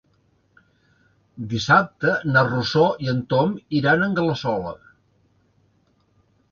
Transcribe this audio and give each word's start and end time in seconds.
Dissabte 1.51 2.15
na 2.31 2.43
Rosó 2.49 2.87
i 3.07 3.13
en 3.15 3.23
Tom 3.35 3.55
iran 3.83 4.03
a 4.03 4.09
Anglesola. 4.11 4.77